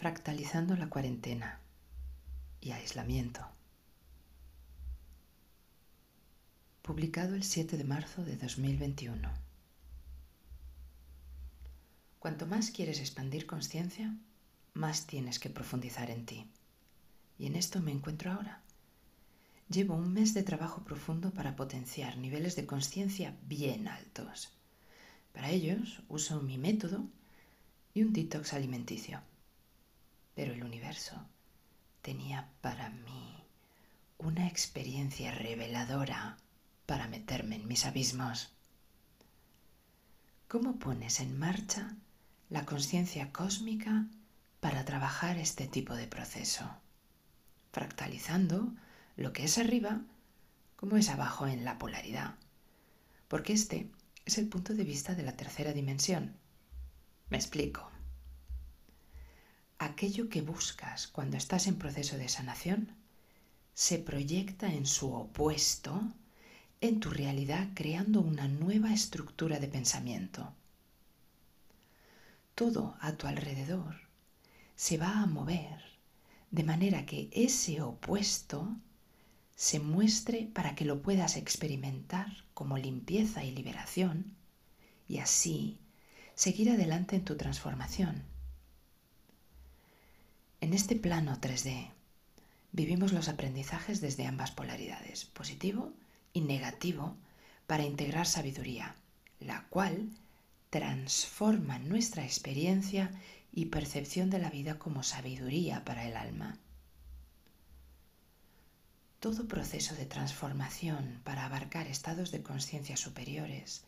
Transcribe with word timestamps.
Fractalizando 0.00 0.76
la 0.76 0.88
cuarentena 0.88 1.60
y 2.62 2.70
aislamiento. 2.70 3.46
Publicado 6.80 7.34
el 7.34 7.42
7 7.42 7.76
de 7.76 7.84
marzo 7.84 8.24
de 8.24 8.38
2021. 8.38 9.30
Cuanto 12.18 12.46
más 12.46 12.70
quieres 12.70 12.98
expandir 12.98 13.46
conciencia, 13.46 14.16
más 14.72 15.06
tienes 15.06 15.38
que 15.38 15.50
profundizar 15.50 16.10
en 16.10 16.24
ti. 16.24 16.46
Y 17.38 17.44
en 17.44 17.54
esto 17.54 17.80
me 17.80 17.92
encuentro 17.92 18.32
ahora. 18.32 18.62
Llevo 19.68 19.96
un 19.96 20.14
mes 20.14 20.32
de 20.32 20.42
trabajo 20.42 20.82
profundo 20.82 21.30
para 21.30 21.56
potenciar 21.56 22.16
niveles 22.16 22.56
de 22.56 22.64
conciencia 22.64 23.36
bien 23.46 23.86
altos. 23.86 24.48
Para 25.34 25.50
ellos 25.50 26.00
uso 26.08 26.40
mi 26.40 26.56
método 26.56 27.04
y 27.92 28.00
un 28.00 28.14
detox 28.14 28.54
alimenticio. 28.54 29.20
Pero 30.34 30.52
el 30.52 30.64
universo 30.64 31.26
tenía 32.02 32.48
para 32.60 32.90
mí 32.90 33.44
una 34.18 34.46
experiencia 34.46 35.32
reveladora 35.32 36.36
para 36.86 37.08
meterme 37.08 37.56
en 37.56 37.68
mis 37.68 37.86
abismos. 37.86 38.52
¿Cómo 40.48 40.78
pones 40.78 41.20
en 41.20 41.38
marcha 41.38 41.94
la 42.48 42.66
conciencia 42.66 43.32
cósmica 43.32 44.06
para 44.60 44.84
trabajar 44.84 45.38
este 45.38 45.66
tipo 45.66 45.94
de 45.94 46.06
proceso? 46.06 46.68
Fractalizando 47.72 48.72
lo 49.16 49.32
que 49.32 49.44
es 49.44 49.58
arriba 49.58 50.00
como 50.76 50.96
es 50.96 51.08
abajo 51.10 51.46
en 51.46 51.64
la 51.64 51.78
polaridad. 51.78 52.34
Porque 53.28 53.52
este 53.52 53.90
es 54.24 54.38
el 54.38 54.48
punto 54.48 54.74
de 54.74 54.84
vista 54.84 55.14
de 55.14 55.22
la 55.22 55.36
tercera 55.36 55.72
dimensión. 55.72 56.34
Me 57.28 57.36
explico. 57.36 57.89
Aquello 59.82 60.28
que 60.28 60.42
buscas 60.42 61.08
cuando 61.08 61.38
estás 61.38 61.66
en 61.66 61.78
proceso 61.78 62.18
de 62.18 62.28
sanación 62.28 62.94
se 63.72 63.98
proyecta 63.98 64.70
en 64.74 64.84
su 64.84 65.10
opuesto 65.10 66.02
en 66.82 67.00
tu 67.00 67.08
realidad 67.08 67.68
creando 67.74 68.20
una 68.20 68.46
nueva 68.46 68.92
estructura 68.92 69.58
de 69.58 69.68
pensamiento. 69.68 70.52
Todo 72.54 72.94
a 73.00 73.12
tu 73.12 73.26
alrededor 73.26 73.96
se 74.76 74.98
va 74.98 75.22
a 75.22 75.24
mover 75.24 75.80
de 76.50 76.62
manera 76.62 77.06
que 77.06 77.30
ese 77.32 77.80
opuesto 77.80 78.76
se 79.56 79.80
muestre 79.80 80.50
para 80.52 80.74
que 80.74 80.84
lo 80.84 81.00
puedas 81.00 81.38
experimentar 81.38 82.44
como 82.52 82.76
limpieza 82.76 83.44
y 83.44 83.50
liberación 83.50 84.36
y 85.08 85.20
así 85.20 85.78
seguir 86.34 86.68
adelante 86.68 87.16
en 87.16 87.24
tu 87.24 87.38
transformación. 87.38 88.28
En 90.60 90.74
este 90.74 90.94
plano 90.94 91.40
3D 91.40 91.90
vivimos 92.72 93.12
los 93.12 93.28
aprendizajes 93.28 94.02
desde 94.02 94.26
ambas 94.26 94.50
polaridades, 94.50 95.24
positivo 95.24 95.92
y 96.34 96.42
negativo, 96.42 97.16
para 97.66 97.84
integrar 97.84 98.26
sabiduría, 98.26 98.94
la 99.38 99.66
cual 99.70 100.10
transforma 100.68 101.78
nuestra 101.78 102.24
experiencia 102.24 103.10
y 103.52 103.66
percepción 103.66 104.28
de 104.28 104.38
la 104.38 104.50
vida 104.50 104.78
como 104.78 105.02
sabiduría 105.02 105.84
para 105.84 106.06
el 106.06 106.16
alma. 106.16 106.58
Todo 109.18 109.48
proceso 109.48 109.94
de 109.94 110.06
transformación 110.06 111.20
para 111.24 111.46
abarcar 111.46 111.86
estados 111.86 112.32
de 112.32 112.42
conciencia 112.42 112.96
superiores 112.96 113.84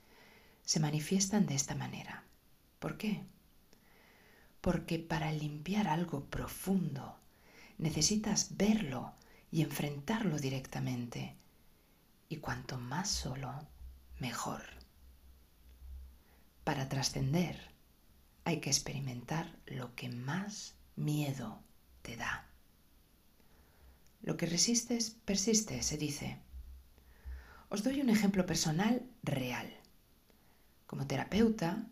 se 0.65 0.81
manifiestan 0.81 1.47
de 1.47 1.55
esta 1.55 1.75
manera. 1.75 2.25
¿Por 2.79 2.97
qué? 2.97 3.23
Porque 4.63 4.99
para 4.99 5.31
limpiar 5.33 5.89
algo 5.89 6.25
profundo 6.25 7.19
necesitas 7.77 8.57
verlo 8.57 9.13
y 9.51 9.61
enfrentarlo 9.61 10.39
directamente. 10.39 11.37
Y 12.31 12.37
cuanto 12.37 12.79
más 12.79 13.11
solo, 13.11 13.53
mejor. 14.19 14.63
Para 16.65 16.89
trascender 16.89 17.73
hay 18.45 18.61
que 18.61 18.71
experimentar 18.71 19.59
lo 19.67 19.95
que 19.95 20.09
más 20.09 20.75
miedo 20.97 21.61
te 22.03 22.17
da. 22.17 22.47
Lo 24.23 24.37
que 24.37 24.47
resistes, 24.47 25.11
persiste, 25.11 25.83
se 25.83 25.99
dice. 25.99 26.39
Os 27.69 27.83
doy 27.83 28.01
un 28.01 28.11
ejemplo 28.11 28.47
personal 28.47 29.03
real. 29.25 29.69
Como 30.87 31.07
terapeuta, 31.07 31.89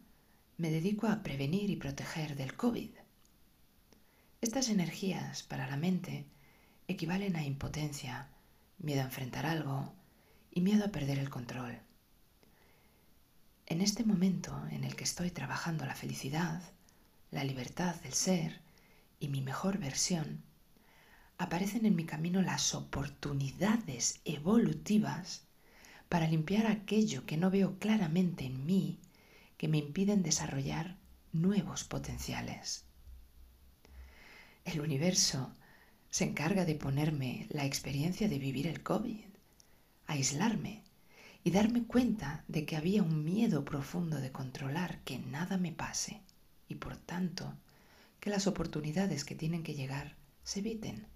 me 0.60 0.70
dedico 0.70 1.06
a 1.06 1.22
prevenir 1.22 1.70
y 1.70 1.76
proteger 1.76 2.36
del 2.36 2.54
COVID. 2.54 2.90
Estas 4.42 4.68
energías 4.68 5.42
para 5.42 5.66
la 5.66 5.78
mente 5.78 6.26
equivalen 6.86 7.34
a 7.36 7.42
impotencia, 7.42 8.28
miedo 8.76 9.00
a 9.00 9.04
enfrentar 9.04 9.46
algo 9.46 9.90
y 10.50 10.60
miedo 10.60 10.84
a 10.84 10.92
perder 10.92 11.18
el 11.18 11.30
control. 11.30 11.78
En 13.68 13.80
este 13.80 14.04
momento 14.04 14.54
en 14.70 14.84
el 14.84 14.96
que 14.96 15.04
estoy 15.04 15.30
trabajando 15.30 15.86
la 15.86 15.94
felicidad, 15.94 16.60
la 17.30 17.44
libertad 17.44 17.94
del 18.02 18.12
ser 18.12 18.60
y 19.18 19.28
mi 19.28 19.40
mejor 19.40 19.78
versión, 19.78 20.42
aparecen 21.38 21.86
en 21.86 21.96
mi 21.96 22.04
camino 22.04 22.42
las 22.42 22.74
oportunidades 22.74 24.20
evolutivas 24.26 25.40
para 26.10 26.28
limpiar 26.28 26.66
aquello 26.66 27.24
que 27.24 27.38
no 27.38 27.50
veo 27.50 27.78
claramente 27.78 28.44
en 28.44 28.66
mí 28.66 29.00
que 29.60 29.68
me 29.68 29.76
impiden 29.76 30.22
desarrollar 30.22 30.96
nuevos 31.34 31.84
potenciales. 31.84 32.86
El 34.64 34.80
universo 34.80 35.54
se 36.08 36.24
encarga 36.24 36.64
de 36.64 36.76
ponerme 36.76 37.46
la 37.50 37.66
experiencia 37.66 38.26
de 38.26 38.38
vivir 38.38 38.66
el 38.66 38.82
COVID, 38.82 39.26
aislarme 40.06 40.82
y 41.44 41.50
darme 41.50 41.84
cuenta 41.84 42.42
de 42.48 42.64
que 42.64 42.74
había 42.74 43.02
un 43.02 43.22
miedo 43.22 43.62
profundo 43.66 44.16
de 44.16 44.32
controlar 44.32 45.00
que 45.04 45.18
nada 45.18 45.58
me 45.58 45.72
pase 45.72 46.22
y 46.66 46.76
por 46.76 46.96
tanto 46.96 47.52
que 48.18 48.30
las 48.30 48.46
oportunidades 48.46 49.26
que 49.26 49.34
tienen 49.34 49.62
que 49.62 49.74
llegar 49.74 50.16
se 50.42 50.60
eviten. 50.60 51.06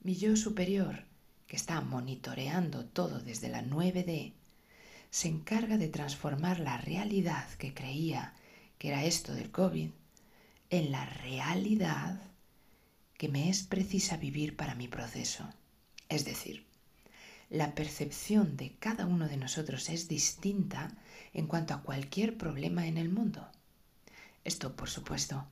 Mi 0.00 0.16
yo 0.16 0.36
superior, 0.36 1.04
que 1.48 1.56
está 1.56 1.82
monitoreando 1.82 2.86
todo 2.86 3.20
desde 3.20 3.50
la 3.50 3.62
9D, 3.62 4.32
se 5.14 5.28
encarga 5.28 5.78
de 5.78 5.86
transformar 5.86 6.58
la 6.58 6.76
realidad 6.76 7.48
que 7.50 7.72
creía 7.72 8.34
que 8.78 8.88
era 8.88 9.04
esto 9.04 9.32
del 9.32 9.52
COVID 9.52 9.90
en 10.70 10.90
la 10.90 11.06
realidad 11.06 12.20
que 13.16 13.28
me 13.28 13.48
es 13.48 13.62
precisa 13.62 14.16
vivir 14.16 14.56
para 14.56 14.74
mi 14.74 14.88
proceso. 14.88 15.48
Es 16.08 16.24
decir, 16.24 16.66
la 17.48 17.76
percepción 17.76 18.56
de 18.56 18.74
cada 18.80 19.06
uno 19.06 19.28
de 19.28 19.36
nosotros 19.36 19.88
es 19.88 20.08
distinta 20.08 20.90
en 21.32 21.46
cuanto 21.46 21.74
a 21.74 21.82
cualquier 21.82 22.36
problema 22.36 22.88
en 22.88 22.98
el 22.98 23.08
mundo. 23.08 23.48
Esto, 24.42 24.74
por 24.74 24.90
supuesto, 24.90 25.46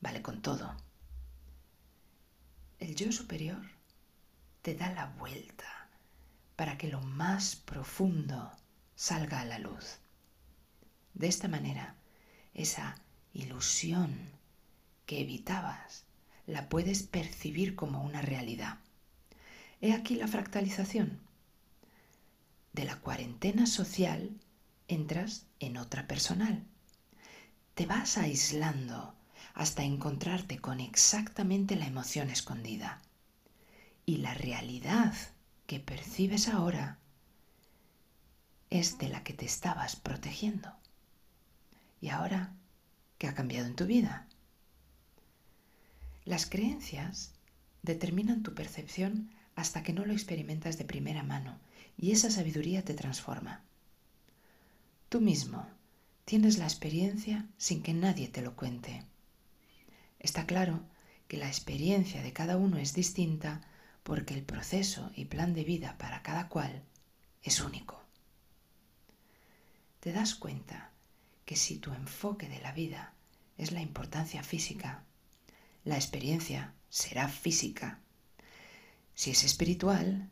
vale 0.00 0.22
con 0.22 0.42
todo. 0.42 0.76
El 2.78 2.94
yo 2.94 3.10
superior 3.10 3.68
te 4.62 4.76
da 4.76 4.92
la 4.92 5.06
vuelta 5.06 5.88
para 6.54 6.78
que 6.78 6.86
lo 6.86 7.00
más 7.00 7.56
profundo 7.56 8.52
salga 8.98 9.40
a 9.40 9.44
la 9.44 9.60
luz. 9.60 10.00
De 11.14 11.28
esta 11.28 11.46
manera, 11.46 11.94
esa 12.52 12.96
ilusión 13.32 14.32
que 15.06 15.20
evitabas 15.20 16.04
la 16.46 16.68
puedes 16.68 17.04
percibir 17.04 17.76
como 17.76 18.02
una 18.02 18.22
realidad. 18.22 18.78
He 19.80 19.92
aquí 19.92 20.16
la 20.16 20.26
fractalización. 20.26 21.20
De 22.72 22.84
la 22.84 22.96
cuarentena 22.96 23.66
social 23.66 24.36
entras 24.88 25.46
en 25.60 25.76
otra 25.76 26.08
personal. 26.08 26.66
Te 27.74 27.86
vas 27.86 28.18
aislando 28.18 29.14
hasta 29.54 29.84
encontrarte 29.84 30.58
con 30.58 30.80
exactamente 30.80 31.76
la 31.76 31.86
emoción 31.86 32.30
escondida 32.30 33.00
y 34.04 34.16
la 34.16 34.34
realidad 34.34 35.14
que 35.66 35.78
percibes 35.78 36.48
ahora 36.48 36.97
es 38.70 38.98
de 38.98 39.08
la 39.08 39.24
que 39.24 39.32
te 39.32 39.44
estabas 39.44 39.96
protegiendo. 39.96 40.72
¿Y 42.00 42.08
ahora 42.10 42.52
qué 43.18 43.28
ha 43.28 43.34
cambiado 43.34 43.66
en 43.66 43.76
tu 43.76 43.86
vida? 43.86 44.26
Las 46.24 46.46
creencias 46.46 47.32
determinan 47.82 48.42
tu 48.42 48.54
percepción 48.54 49.30
hasta 49.56 49.82
que 49.82 49.92
no 49.92 50.04
lo 50.04 50.12
experimentas 50.12 50.78
de 50.78 50.84
primera 50.84 51.22
mano 51.22 51.58
y 51.96 52.12
esa 52.12 52.30
sabiduría 52.30 52.84
te 52.84 52.94
transforma. 52.94 53.62
Tú 55.08 55.20
mismo 55.20 55.66
tienes 56.24 56.58
la 56.58 56.64
experiencia 56.64 57.46
sin 57.56 57.82
que 57.82 57.94
nadie 57.94 58.28
te 58.28 58.42
lo 58.42 58.54
cuente. 58.54 59.04
Está 60.18 60.46
claro 60.46 60.82
que 61.26 61.38
la 61.38 61.48
experiencia 61.48 62.22
de 62.22 62.32
cada 62.32 62.56
uno 62.56 62.76
es 62.76 62.92
distinta 62.94 63.62
porque 64.02 64.34
el 64.34 64.42
proceso 64.42 65.10
y 65.14 65.24
plan 65.24 65.54
de 65.54 65.64
vida 65.64 65.96
para 65.98 66.22
cada 66.22 66.48
cual 66.48 66.82
es 67.42 67.60
único. 67.60 67.97
Te 70.00 70.12
das 70.12 70.34
cuenta 70.34 70.92
que 71.44 71.56
si 71.56 71.78
tu 71.78 71.92
enfoque 71.92 72.48
de 72.48 72.60
la 72.60 72.72
vida 72.72 73.14
es 73.56 73.72
la 73.72 73.80
importancia 73.80 74.42
física, 74.42 75.04
la 75.84 75.96
experiencia 75.96 76.74
será 76.88 77.28
física. 77.28 78.00
Si 79.14 79.30
es 79.30 79.42
espiritual, 79.44 80.30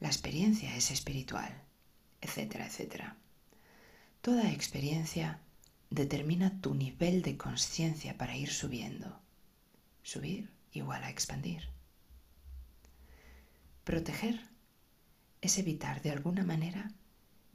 la 0.00 0.08
experiencia 0.08 0.76
es 0.76 0.90
espiritual, 0.90 1.62
etcétera, 2.20 2.66
etcétera. 2.66 3.16
Toda 4.20 4.52
experiencia 4.52 5.40
determina 5.90 6.60
tu 6.60 6.74
nivel 6.74 7.22
de 7.22 7.36
conciencia 7.36 8.18
para 8.18 8.36
ir 8.36 8.50
subiendo. 8.50 9.20
Subir 10.02 10.50
igual 10.72 11.02
a 11.04 11.10
expandir. 11.10 11.68
Proteger 13.84 14.38
es 15.40 15.56
evitar 15.56 16.02
de 16.02 16.10
alguna 16.10 16.44
manera 16.44 16.92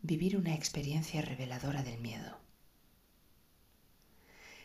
vivir 0.06 0.36
una 0.36 0.54
experiencia 0.54 1.22
reveladora 1.22 1.82
del 1.82 1.98
miedo. 1.98 2.38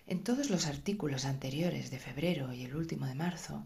En 0.08 0.24
todos 0.24 0.50
los 0.50 0.66
artículos 0.66 1.24
anteriores 1.24 1.92
de 1.92 2.00
febrero 2.00 2.52
y 2.52 2.64
el 2.64 2.74
último 2.74 3.06
de 3.06 3.14
marzo, 3.14 3.64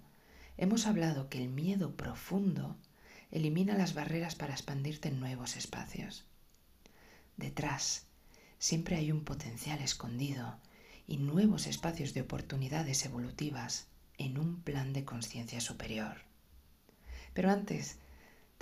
hemos 0.59 0.87
hablado 0.87 1.31
que 1.31 1.39
el 1.39 1.49
miedo 1.49 1.97
profundo 1.97 2.77
elimina 3.31 3.75
las 3.75 3.95
barreras 3.95 4.35
para 4.35 4.53
expandirte 4.53 5.09
en 5.09 5.19
nuevos 5.19 5.57
espacios. 5.57 6.27
Detrás 7.39 8.05
siempre 8.59 8.97
hay 8.97 9.11
un 9.11 9.25
potencial 9.25 9.81
escondido 9.81 10.59
y 11.07 11.17
nuevos 11.17 11.67
espacios 11.67 12.13
de 12.13 12.21
oportunidades 12.21 13.07
evolutivas 13.07 13.87
en 14.19 14.37
un 14.37 14.61
plan 14.61 14.93
de 14.93 15.07
conciencia 15.07 15.63
superior. 15.63 16.19
Pero 17.33 17.51
antes, 17.51 17.97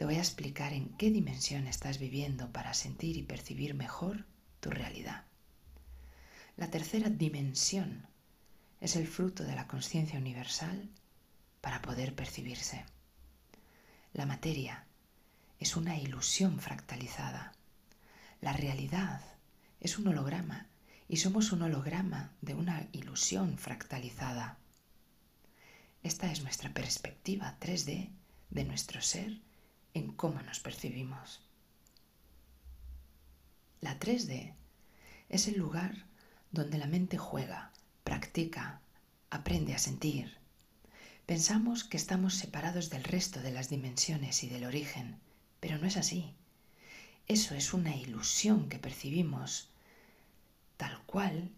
te 0.01 0.07
voy 0.07 0.15
a 0.15 0.21
explicar 0.21 0.73
en 0.73 0.89
qué 0.97 1.11
dimensión 1.11 1.67
estás 1.67 1.99
viviendo 1.99 2.51
para 2.53 2.73
sentir 2.73 3.19
y 3.19 3.23
percibir 3.23 3.75
mejor 3.75 4.25
tu 4.61 4.71
realidad. 4.71 5.27
La 6.57 6.71
tercera 6.71 7.11
dimensión 7.11 8.07
es 8.81 8.97
el 8.97 9.07
fruto 9.07 9.45
de 9.45 9.55
la 9.55 9.67
conciencia 9.67 10.19
universal 10.19 10.89
para 11.61 11.83
poder 11.83 12.15
percibirse. 12.15 12.87
La 14.15 14.25
materia 14.25 14.87
es 15.59 15.77
una 15.77 15.99
ilusión 15.99 16.61
fractalizada. 16.61 17.53
La 18.41 18.55
realidad 18.55 19.21
es 19.81 19.99
un 19.99 20.09
holograma 20.09 20.67
y 21.11 21.19
somos 21.19 21.53
un 21.53 21.61
holograma 21.61 22.33
de 22.41 22.55
una 22.55 22.89
ilusión 22.93 23.59
fractalizada. 23.59 24.57
Esta 26.03 26.33
es 26.33 26.43
nuestra 26.43 26.73
perspectiva 26.73 27.59
3D 27.61 28.09
de 28.49 28.65
nuestro 28.65 29.03
ser 29.03 29.43
en 29.95 30.13
cómo 30.13 30.43
nos 30.43 30.61
percibimos. 30.61 31.41
La 33.81 33.99
3D 33.99 34.55
es 35.29 35.49
el 35.49 35.59
lugar 35.59 36.07
donde 36.51 36.79
la 36.79 36.87
mente 36.87 37.17
juega, 37.17 37.73
practica, 38.05 38.81
aprende 39.31 39.75
a 39.75 39.79
sentir. 39.79 40.39
Pensamos 41.27 41.85
que 41.85 41.97
estamos 41.97 42.35
separados 42.35 42.91
del 42.91 43.05
resto 43.05 43.41
de 43.41 43.53
las 43.53 43.69
dimensiones 43.69 44.43
y 44.43 44.49
del 44.49 44.65
origen, 44.65 45.21
pero 45.61 45.79
no 45.79 45.87
es 45.87 45.97
así. 45.97 46.35
Eso 47.29 47.55
es 47.55 47.73
una 47.73 47.95
ilusión 47.95 48.69
que 48.69 48.79
percibimos 48.79 49.71
tal 50.77 50.99
cual, 51.05 51.53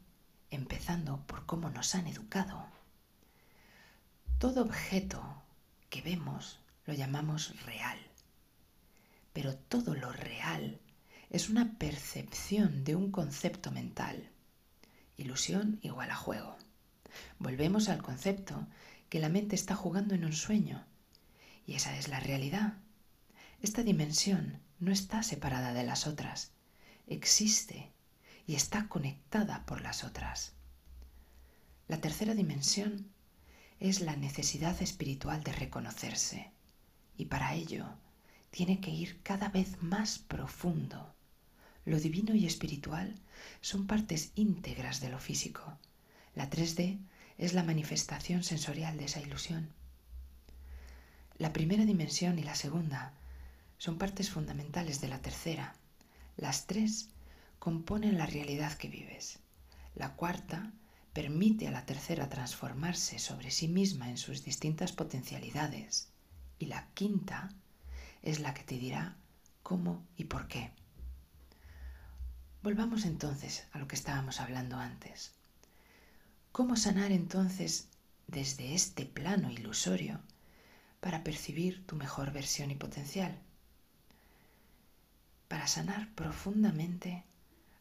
empezando 0.51 1.25
por 1.27 1.47
cómo 1.47 1.71
nos 1.71 1.95
han 1.95 2.07
educado. 2.09 2.67
Todo 4.39 4.63
objeto 4.63 5.43
que 5.89 6.03
vemos 6.03 6.59
lo 6.87 6.93
llamamos 6.93 7.55
real, 7.65 7.99
pero 9.33 9.57
todo 9.57 9.95
lo 9.95 10.13
real 10.13 10.81
es 11.31 11.49
una 11.49 11.79
percepción 11.79 12.85
de 12.85 12.95
un 12.95 13.11
concepto 13.11 13.71
mental. 13.71 14.31
Ilusión 15.17 15.79
igual 15.83 16.11
a 16.11 16.17
juego. 16.17 16.57
Volvemos 17.39 17.89
al 17.89 18.03
concepto 18.03 18.67
que 19.09 19.21
la 19.21 19.29
mente 19.29 19.55
está 19.55 19.75
jugando 19.75 20.15
en 20.15 20.25
un 20.25 20.33
sueño. 20.33 20.85
Y 21.67 21.75
esa 21.75 21.97
es 21.97 22.09
la 22.09 22.21
realidad. 22.21 22.75
Esta 23.61 23.83
dimensión 23.83 24.61
no 24.79 24.93
está 24.93 25.23
separada 25.23 25.73
de 25.73 25.85
las 25.85 26.07
otras. 26.07 26.53
Existe 27.07 27.93
y 28.47 28.55
está 28.55 28.89
conectada 28.89 29.65
por 29.67 29.81
las 29.81 30.05
otras. 30.05 30.53
La 31.89 32.01
tercera 32.01 32.35
dimensión 32.35 33.11
es 33.81 34.01
la 34.01 34.17
necesidad 34.17 34.81
espiritual 34.83 35.43
de 35.43 35.53
reconocerse 35.53 36.53
y 37.17 37.27
para 37.27 37.55
ello 37.55 37.87
tiene 38.53 38.81
que 38.81 38.93
ir 38.93 39.21
cada 39.25 39.49
vez 39.49 39.83
más 39.83 40.21
profundo 40.21 41.13
lo 41.85 41.99
divino 41.99 42.35
y 42.35 42.47
espiritual 42.47 43.15
son 43.61 43.87
partes 43.87 44.31
íntegras 44.37 45.01
de 45.01 45.09
lo 45.09 45.19
físico. 45.19 45.79
La 46.35 46.49
3D 46.49 47.01
es 47.39 47.55
la 47.55 47.65
manifestación 47.65 48.45
sensorial 48.45 48.97
de 48.97 49.07
esa 49.07 49.21
ilusión. 49.21 49.69
La 51.39 51.53
primera 51.53 51.85
dimensión 51.85 52.39
y 52.39 52.45
la 52.45 52.55
segunda 52.55 53.15
son 53.79 53.99
partes 53.99 54.31
fundamentales 54.31 55.01
de 55.01 55.09
la 55.09 55.21
tercera. 55.21 55.75
Las 56.37 56.67
tres 56.67 57.09
componen 57.59 58.17
la 58.17 58.27
realidad 58.27 58.75
que 58.75 58.89
vives. 58.89 59.41
La 59.97 60.15
cuarta 60.15 60.73
permite 61.13 61.67
a 61.67 61.73
la 61.73 61.85
tercera 61.85 62.29
transformarse 62.29 63.19
sobre 63.19 63.51
sí 63.51 63.67
misma 63.67 64.09
en 64.09 64.19
sus 64.19 64.45
distintas 64.45 64.93
potencialidades. 64.93 66.11
Y 66.61 66.67
la 66.67 66.87
quinta 66.95 67.51
es 68.23 68.41
la 68.41 68.55
que 68.55 68.63
te 68.63 68.79
dirá 68.79 69.17
cómo 69.63 70.07
y 70.17 70.25
por 70.25 70.49
qué. 70.49 70.71
Volvamos 72.63 73.05
entonces 73.05 73.67
a 73.73 73.79
lo 73.79 73.89
que 73.89 73.97
estábamos 73.97 74.41
hablando 74.41 74.77
antes. 74.77 75.33
¿Cómo 76.53 76.77
sanar 76.77 77.11
entonces 77.11 77.89
desde 78.29 78.75
este 78.75 79.05
plano 79.05 79.51
ilusorio 79.51 80.21
para 81.01 81.25
percibir 81.25 81.85
tu 81.87 81.97
mejor 81.97 82.33
versión 82.33 82.71
y 82.71 82.77
potencial? 82.77 83.37
Para 85.49 85.67
sanar 85.67 86.15
profundamente 86.15 87.25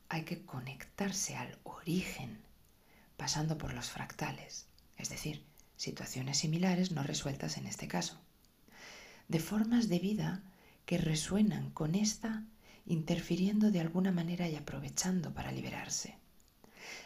hay 0.10 0.24
que 0.24 0.46
conectarse 0.46 1.36
al 1.36 1.60
origen, 1.64 2.42
pasando 3.18 3.58
por 3.58 3.74
los 3.74 3.90
fractales, 3.90 4.66
es 4.98 5.10
decir, 5.10 5.46
situaciones 5.78 6.40
similares 6.40 6.92
no 6.92 7.04
resueltas 7.04 7.58
en 7.58 7.68
este 7.68 7.88
caso, 7.88 8.20
de 9.32 9.40
formas 9.40 9.88
de 9.88 10.00
vida 10.00 10.44
que 10.86 10.98
resuenan 10.98 11.70
con 11.72 11.96
esta 11.96 12.44
interfiriendo 12.86 13.72
de 13.72 13.80
alguna 13.80 14.12
manera 14.12 14.50
y 14.50 14.56
aprovechando 14.56 15.34
para 15.34 15.54
liberarse. 15.54 16.18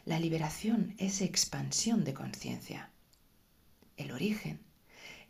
La 0.05 0.19
liberación 0.19 0.95
es 0.97 1.21
expansión 1.21 2.03
de 2.03 2.15
conciencia. 2.15 2.89
El 3.95 4.11
origen 4.11 4.59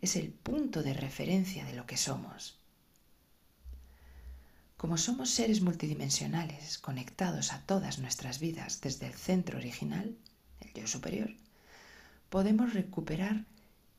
es 0.00 0.16
el 0.16 0.30
punto 0.30 0.82
de 0.82 0.94
referencia 0.94 1.66
de 1.66 1.74
lo 1.74 1.84
que 1.84 1.98
somos. 1.98 2.58
Como 4.78 4.96
somos 4.96 5.28
seres 5.28 5.60
multidimensionales 5.60 6.78
conectados 6.78 7.52
a 7.52 7.60
todas 7.60 7.98
nuestras 7.98 8.40
vidas 8.40 8.80
desde 8.80 9.06
el 9.06 9.14
centro 9.14 9.58
original, 9.58 10.16
el 10.60 10.72
yo 10.72 10.86
superior, 10.86 11.30
podemos 12.30 12.72
recuperar 12.72 13.44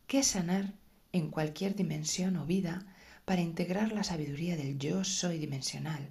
qué 0.08 0.24
sanar 0.24 0.74
en 1.12 1.30
cualquier 1.30 1.76
dimensión 1.76 2.38
o 2.38 2.46
vida 2.46 2.86
para 3.26 3.42
integrar 3.42 3.92
la 3.92 4.04
sabiduría 4.04 4.56
del 4.56 4.78
yo 4.78 5.04
soy 5.04 5.38
dimensional 5.38 6.10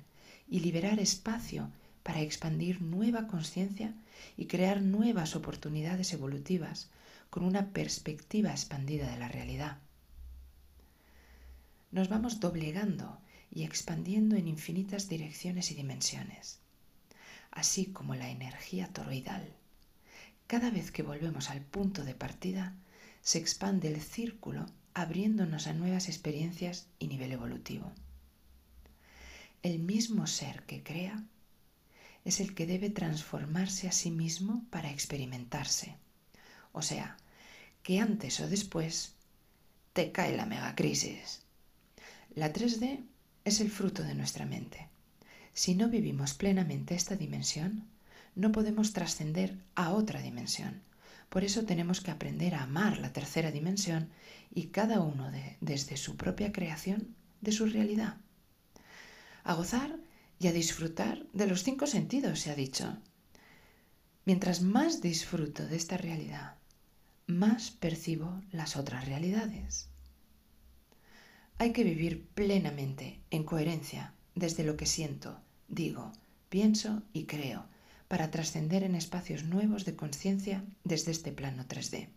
y 0.48 0.60
liberar 0.60 0.98
espacio 0.98 1.70
para 2.02 2.20
expandir 2.20 2.82
nueva 2.82 3.26
conciencia 3.26 3.94
y 4.36 4.46
crear 4.46 4.80
nuevas 4.82 5.34
oportunidades 5.34 6.12
evolutivas 6.12 6.90
con 7.30 7.44
una 7.44 7.72
perspectiva 7.72 8.50
expandida 8.50 9.10
de 9.10 9.18
la 9.18 9.28
realidad. 9.28 9.78
Nos 11.90 12.08
vamos 12.08 12.40
doblegando 12.40 13.18
y 13.50 13.64
expandiendo 13.64 14.36
en 14.36 14.48
infinitas 14.48 15.08
direcciones 15.08 15.70
y 15.70 15.74
dimensiones, 15.74 16.60
así 17.50 17.86
como 17.86 18.14
la 18.14 18.30
energía 18.30 18.92
toroidal. 18.92 19.54
Cada 20.46 20.70
vez 20.70 20.90
que 20.90 21.02
volvemos 21.02 21.50
al 21.50 21.62
punto 21.62 22.04
de 22.04 22.14
partida, 22.14 22.76
se 23.22 23.38
expande 23.38 23.88
el 23.88 24.00
círculo 24.00 24.66
abriéndonos 25.02 25.66
a 25.66 25.72
nuevas 25.72 26.08
experiencias 26.08 26.86
y 26.98 27.08
nivel 27.08 27.32
evolutivo 27.32 27.92
el 29.66 29.80
mismo 29.80 30.28
ser 30.28 30.62
que 30.62 30.84
crea 30.84 31.24
es 32.24 32.38
el 32.38 32.54
que 32.54 32.66
debe 32.66 32.88
transformarse 32.88 33.88
a 33.88 33.92
sí 33.92 34.12
mismo 34.12 34.64
para 34.70 34.92
experimentarse. 34.92 35.96
O 36.72 36.82
sea, 36.82 37.16
que 37.82 37.98
antes 37.98 38.38
o 38.38 38.48
después 38.48 39.14
te 39.92 40.12
cae 40.12 40.36
la 40.36 40.46
megacrisis. 40.46 41.42
La 42.36 42.52
3D 42.52 43.00
es 43.44 43.60
el 43.60 43.70
fruto 43.70 44.04
de 44.04 44.14
nuestra 44.14 44.46
mente. 44.46 44.88
Si 45.52 45.74
no 45.74 45.88
vivimos 45.88 46.34
plenamente 46.34 46.94
esta 46.94 47.16
dimensión, 47.16 47.88
no 48.36 48.52
podemos 48.52 48.92
trascender 48.92 49.56
a 49.74 49.92
otra 49.92 50.22
dimensión. 50.22 50.80
Por 51.28 51.44
eso 51.44 51.64
tenemos 51.64 52.00
que 52.00 52.10
aprender 52.10 52.54
a 52.54 52.62
amar 52.62 52.98
la 52.98 53.12
tercera 53.12 53.50
dimensión 53.50 54.10
y 54.54 54.68
cada 54.68 55.00
uno 55.00 55.30
de, 55.30 55.56
desde 55.60 55.96
su 55.96 56.16
propia 56.16 56.52
creación 56.52 57.14
de 57.40 57.52
su 57.52 57.66
realidad 57.66 58.18
a 59.46 59.54
gozar 59.54 59.96
y 60.40 60.48
a 60.48 60.52
disfrutar 60.52 61.24
de 61.32 61.46
los 61.46 61.62
cinco 61.62 61.86
sentidos, 61.86 62.40
se 62.40 62.50
ha 62.50 62.56
dicho. 62.56 62.98
Mientras 64.24 64.60
más 64.60 65.00
disfruto 65.00 65.64
de 65.66 65.76
esta 65.76 65.96
realidad, 65.96 66.56
más 67.28 67.70
percibo 67.70 68.42
las 68.50 68.76
otras 68.76 69.06
realidades. 69.06 69.88
Hay 71.58 71.72
que 71.72 71.84
vivir 71.84 72.26
plenamente, 72.34 73.20
en 73.30 73.44
coherencia, 73.44 74.14
desde 74.34 74.64
lo 74.64 74.76
que 74.76 74.84
siento, 74.84 75.40
digo, 75.68 76.12
pienso 76.48 77.04
y 77.12 77.24
creo, 77.24 77.66
para 78.08 78.30
trascender 78.30 78.82
en 78.82 78.94
espacios 78.94 79.44
nuevos 79.44 79.84
de 79.84 79.96
conciencia 79.96 80.64
desde 80.84 81.10
este 81.10 81.32
plano 81.32 81.64
3D. 81.66 82.08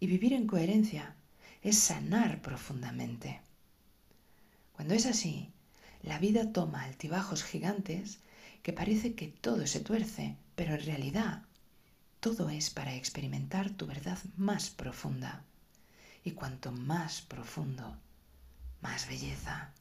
Y 0.00 0.06
vivir 0.06 0.32
en 0.32 0.46
coherencia 0.46 1.16
es 1.62 1.78
sanar 1.78 2.40
profundamente. 2.40 3.40
Cuando 4.72 4.94
es 4.94 5.06
así, 5.06 5.52
la 6.02 6.18
vida 6.18 6.52
toma 6.52 6.84
altibajos 6.84 7.42
gigantes 7.42 8.20
que 8.62 8.72
parece 8.72 9.14
que 9.14 9.28
todo 9.28 9.66
se 9.66 9.80
tuerce, 9.80 10.36
pero 10.54 10.74
en 10.74 10.84
realidad 10.84 11.42
todo 12.20 12.48
es 12.50 12.70
para 12.70 12.94
experimentar 12.94 13.70
tu 13.70 13.86
verdad 13.86 14.18
más 14.36 14.70
profunda. 14.70 15.44
Y 16.24 16.32
cuanto 16.32 16.72
más 16.72 17.22
profundo, 17.22 17.96
más 18.80 19.08
belleza. 19.08 19.72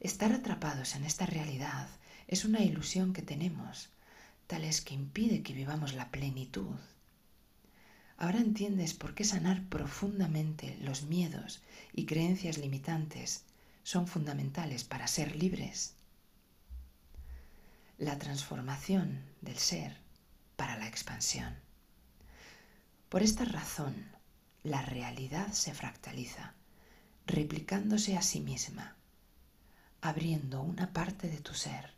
Estar 0.00 0.32
atrapados 0.32 0.96
en 0.96 1.04
esta 1.04 1.26
realidad 1.26 1.88
es 2.28 2.44
una 2.44 2.60
ilusión 2.60 3.12
que 3.12 3.22
tenemos, 3.22 3.90
tal 4.46 4.64
es 4.64 4.80
que 4.80 4.94
impide 4.94 5.42
que 5.42 5.52
vivamos 5.52 5.94
la 5.94 6.10
plenitud. 6.10 6.76
Ahora 8.16 8.38
entiendes 8.38 8.94
por 8.94 9.14
qué 9.14 9.24
sanar 9.24 9.64
profundamente 9.68 10.76
los 10.80 11.02
miedos 11.02 11.62
y 11.92 12.06
creencias 12.06 12.58
limitantes 12.58 13.44
son 13.82 14.06
fundamentales 14.06 14.84
para 14.84 15.08
ser 15.08 15.34
libres. 15.34 15.94
La 17.98 18.18
transformación 18.18 19.22
del 19.40 19.58
ser 19.58 19.96
para 20.56 20.76
la 20.76 20.86
expansión. 20.86 21.56
Por 23.08 23.22
esta 23.22 23.44
razón, 23.44 24.06
la 24.62 24.82
realidad 24.82 25.52
se 25.52 25.74
fractaliza, 25.74 26.54
replicándose 27.26 28.16
a 28.16 28.22
sí 28.22 28.40
misma, 28.40 28.96
abriendo 30.00 30.62
una 30.62 30.92
parte 30.92 31.28
de 31.28 31.38
tu 31.38 31.54
ser, 31.54 31.94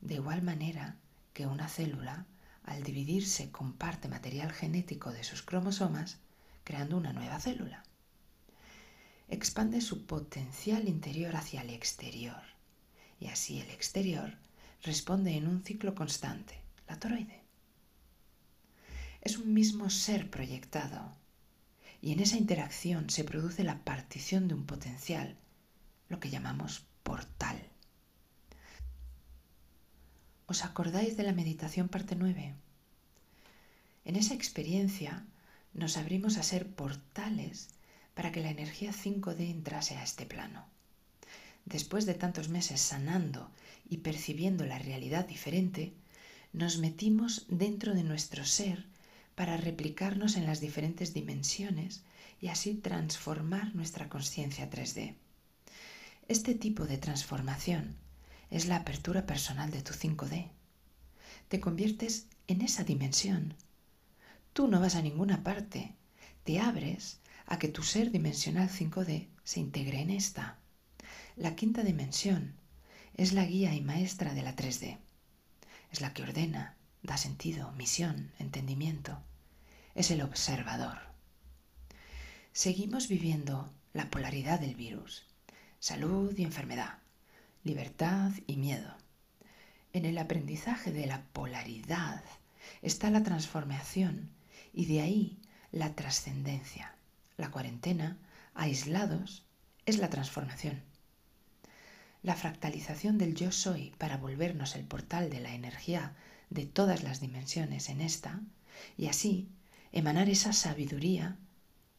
de 0.00 0.14
igual 0.14 0.42
manera 0.42 0.96
que 1.32 1.46
una 1.46 1.68
célula, 1.68 2.26
al 2.64 2.82
dividirse, 2.82 3.50
comparte 3.50 4.08
material 4.08 4.52
genético 4.52 5.12
de 5.12 5.24
sus 5.24 5.42
cromosomas, 5.42 6.18
creando 6.64 6.96
una 6.96 7.12
nueva 7.12 7.40
célula. 7.40 7.82
Expande 9.28 9.80
su 9.80 10.06
potencial 10.06 10.88
interior 10.88 11.36
hacia 11.36 11.62
el 11.62 11.70
exterior, 11.70 12.42
y 13.20 13.26
así 13.26 13.60
el 13.60 13.70
exterior 13.70 14.36
responde 14.82 15.36
en 15.36 15.46
un 15.48 15.62
ciclo 15.64 15.94
constante, 15.94 16.60
la 16.88 16.98
toroide 16.98 17.48
es 19.20 19.38
un 19.38 19.52
mismo 19.52 19.90
ser 19.90 20.30
proyectado. 20.30 21.14
Y 22.00 22.12
en 22.12 22.20
esa 22.20 22.36
interacción 22.36 23.10
se 23.10 23.24
produce 23.24 23.64
la 23.64 23.84
partición 23.84 24.48
de 24.48 24.54
un 24.54 24.64
potencial, 24.64 25.36
lo 26.08 26.20
que 26.20 26.30
llamamos 26.30 26.86
portal. 27.02 27.60
¿Os 30.52 30.64
acordáis 30.64 31.12
de 31.18 31.24
la 31.28 31.36
meditación 31.40 31.86
parte 31.94 32.16
9? 32.16 32.54
En 34.08 34.14
esa 34.16 34.32
experiencia 34.32 35.12
nos 35.74 35.98
abrimos 36.00 36.38
a 36.38 36.42
ser 36.42 36.64
portales 36.80 37.68
para 38.14 38.32
que 38.32 38.40
la 38.40 38.48
energía 38.56 38.92
5D 38.92 39.40
entrase 39.50 39.94
a 39.96 40.02
este 40.02 40.24
plano. 40.24 40.64
Después 41.66 42.06
de 42.06 42.14
tantos 42.14 42.48
meses 42.48 42.80
sanando 42.80 43.50
y 43.90 43.98
percibiendo 43.98 44.64
la 44.64 44.78
realidad 44.78 45.26
diferente, 45.28 45.92
nos 46.54 46.78
metimos 46.78 47.44
dentro 47.48 47.92
de 47.92 48.04
nuestro 48.04 48.46
ser 48.46 48.86
para 49.34 49.58
replicarnos 49.58 50.36
en 50.36 50.46
las 50.46 50.60
diferentes 50.60 51.12
dimensiones 51.12 52.04
y 52.40 52.48
así 52.48 52.72
transformar 52.72 53.74
nuestra 53.74 54.08
conciencia 54.08 54.70
3D. 54.70 55.14
Este 56.26 56.54
tipo 56.54 56.86
de 56.86 56.96
transformación 56.96 57.96
es 58.50 58.66
la 58.66 58.76
apertura 58.76 59.26
personal 59.26 59.70
de 59.70 59.82
tu 59.82 59.92
5D. 59.92 60.50
Te 61.48 61.60
conviertes 61.60 62.26
en 62.46 62.62
esa 62.62 62.84
dimensión. 62.84 63.54
Tú 64.52 64.68
no 64.68 64.80
vas 64.80 64.94
a 64.94 65.02
ninguna 65.02 65.44
parte, 65.44 65.94
te 66.44 66.60
abres 66.60 67.20
a 67.46 67.58
que 67.58 67.68
tu 67.68 67.82
ser 67.82 68.10
dimensional 68.10 68.68
5D 68.68 69.28
se 69.44 69.60
integre 69.60 70.00
en 70.00 70.10
esta. 70.10 70.58
La 71.36 71.56
quinta 71.56 71.82
dimensión 71.82 72.54
es 73.14 73.32
la 73.32 73.44
guía 73.44 73.74
y 73.74 73.80
maestra 73.80 74.34
de 74.34 74.42
la 74.42 74.56
3D. 74.56 74.98
Es 75.90 76.00
la 76.00 76.12
que 76.12 76.22
ordena, 76.22 76.76
da 77.02 77.16
sentido, 77.16 77.72
misión, 77.72 78.32
entendimiento. 78.38 79.22
Es 79.94 80.10
el 80.10 80.22
observador. 80.22 80.98
Seguimos 82.52 83.08
viviendo 83.08 83.72
la 83.92 84.10
polaridad 84.10 84.60
del 84.60 84.74
virus, 84.74 85.26
salud 85.78 86.36
y 86.36 86.42
enfermedad, 86.42 86.98
libertad 87.68 88.32
y 88.46 88.56
miedo. 88.56 88.96
En 89.92 90.06
el 90.06 90.16
aprendizaje 90.16 90.90
de 90.90 91.06
la 91.06 91.22
polaridad 91.34 92.24
está 92.80 93.10
la 93.10 93.22
transformación 93.22 94.30
y 94.72 94.86
de 94.86 95.02
ahí 95.02 95.38
la 95.70 95.94
trascendencia. 95.94 96.94
La 97.36 97.50
cuarentena, 97.50 98.16
aislados, 98.54 99.44
es 99.84 99.98
la 99.98 100.08
transformación. 100.08 100.82
La 102.22 102.34
fractalización 102.36 103.18
del 103.18 103.34
yo 103.34 103.52
soy 103.52 103.92
para 103.98 104.16
volvernos 104.16 104.74
el 104.74 104.84
portal 104.84 105.28
de 105.28 105.40
la 105.40 105.52
energía 105.52 106.16
de 106.48 106.64
todas 106.64 107.02
las 107.02 107.20
dimensiones 107.20 107.90
en 107.90 108.00
esta, 108.00 108.40
y 108.96 109.08
así 109.08 109.46
emanar 109.92 110.30
esa 110.30 110.54
sabiduría 110.54 111.36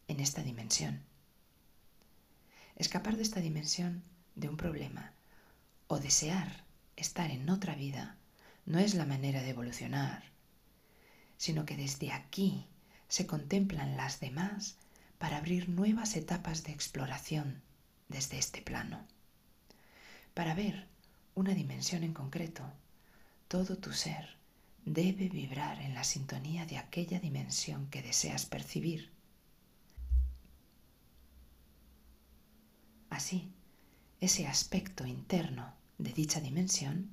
en 0.07 0.19
esta 0.19 0.41
dimensión. 0.41 1.03
Escapar 2.75 3.17
de 3.17 3.21
esta 3.21 3.39
dimensión 3.39 4.01
de 4.35 4.49
un 4.49 4.57
problema 4.57 5.13
o 5.91 6.00
desear 6.00 6.63
estar 6.96 7.31
en 7.31 7.50
otra 7.50 7.74
vida 7.74 8.15
no 8.67 8.77
es 8.77 8.93
la 8.93 9.05
manera 9.05 9.41
de 9.41 9.50
evolucionar, 9.50 10.24
sino 11.36 11.65
que 11.65 11.75
desde 11.75 12.12
aquí 12.12 12.67
se 13.08 13.25
contemplan 13.25 13.98
las 13.98 14.19
demás 14.19 14.77
para 15.17 15.38
abrir 15.38 15.67
nuevas 15.67 16.15
etapas 16.15 16.63
de 16.63 16.74
exploración 16.74 17.63
desde 18.08 18.38
este 18.38 18.62
plano, 18.62 19.03
para 20.36 20.53
ver 20.53 20.88
una 21.34 21.55
dimensión 21.55 22.03
en 22.03 22.13
concreto, 22.13 22.72
todo 23.48 23.75
tu 23.75 23.91
ser 23.91 24.38
debe 24.86 25.27
vibrar 25.27 25.81
en 25.81 25.96
la 25.96 26.03
sintonía 26.03 26.67
de 26.67 26.77
aquella 26.77 27.19
dimensión 27.19 27.89
que 27.89 28.03
deseas 28.03 28.46
percibir. 28.46 29.12
Así, 33.10 33.51
ese 34.22 34.46
aspecto 34.46 35.08
interno 35.08 35.78
de 36.00 36.13
dicha 36.13 36.39
dimensión 36.39 37.12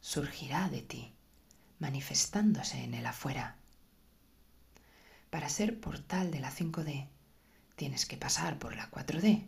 surgirá 0.00 0.68
de 0.68 0.82
ti, 0.82 1.12
manifestándose 1.80 2.84
en 2.84 2.94
el 2.94 3.06
afuera. 3.06 3.56
Para 5.30 5.48
ser 5.48 5.80
portal 5.80 6.30
de 6.30 6.40
la 6.40 6.52
5D, 6.52 7.08
tienes 7.74 8.06
que 8.06 8.16
pasar 8.16 8.58
por 8.58 8.76
la 8.76 8.90
4D, 8.90 9.46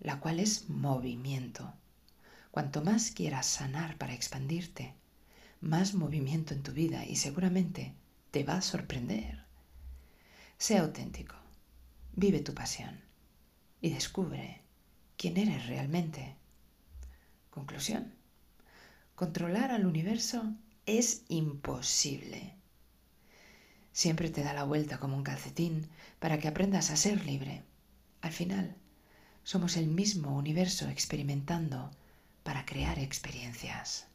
la 0.00 0.20
cual 0.20 0.40
es 0.40 0.68
movimiento. 0.68 1.72
Cuanto 2.50 2.82
más 2.82 3.10
quieras 3.12 3.46
sanar 3.46 3.96
para 3.96 4.14
expandirte, 4.14 4.94
más 5.60 5.94
movimiento 5.94 6.52
en 6.52 6.62
tu 6.62 6.72
vida 6.72 7.04
y 7.06 7.16
seguramente 7.16 7.94
te 8.30 8.44
va 8.44 8.58
a 8.58 8.62
sorprender. 8.62 9.44
Sea 10.58 10.82
auténtico, 10.82 11.36
vive 12.14 12.40
tu 12.40 12.54
pasión 12.54 13.00
y 13.80 13.90
descubre 13.90 14.62
quién 15.16 15.36
eres 15.36 15.66
realmente. 15.66 16.36
Conclusión. 17.56 18.12
Controlar 19.14 19.70
al 19.70 19.86
universo 19.86 20.52
es 20.84 21.24
imposible. 21.28 22.52
Siempre 23.92 24.28
te 24.28 24.42
da 24.42 24.52
la 24.52 24.64
vuelta 24.64 25.00
como 25.00 25.16
un 25.16 25.22
calcetín 25.22 25.88
para 26.18 26.38
que 26.38 26.48
aprendas 26.48 26.90
a 26.90 26.96
ser 26.96 27.24
libre. 27.24 27.62
Al 28.20 28.32
final, 28.32 28.76
somos 29.42 29.78
el 29.78 29.86
mismo 29.86 30.36
universo 30.36 30.90
experimentando 30.90 31.90
para 32.42 32.66
crear 32.66 32.98
experiencias. 32.98 34.06